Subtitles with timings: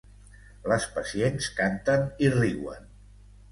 [0.71, 2.93] Les pacients canten i riuen.